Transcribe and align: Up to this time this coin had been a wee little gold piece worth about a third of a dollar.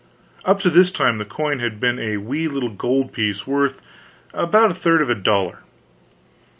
Up 0.45 0.59
to 0.61 0.71
this 0.71 0.91
time 0.91 1.19
this 1.19 1.27
coin 1.27 1.59
had 1.59 1.79
been 1.79 1.99
a 1.99 2.17
wee 2.17 2.47
little 2.47 2.71
gold 2.71 3.13
piece 3.13 3.45
worth 3.45 3.83
about 4.33 4.71
a 4.71 4.73
third 4.73 4.99
of 4.99 5.11
a 5.11 5.13
dollar. 5.13 5.59